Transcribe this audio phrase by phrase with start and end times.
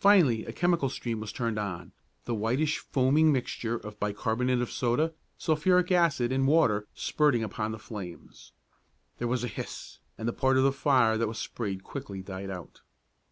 [0.00, 1.92] Finally a chemical stream was turned on,
[2.24, 7.78] the whitish foaming mixture of bicarbonate of soda, sulphuric acid and water spurting upon the
[7.78, 8.50] flames.
[9.18, 12.50] There was a hiss, and the part of the fire that was sprayed quickly died
[12.50, 12.80] out.